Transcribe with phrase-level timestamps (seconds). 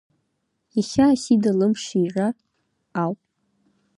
[0.77, 2.27] Иахьа Асида лымш иира
[3.01, 3.19] ауп.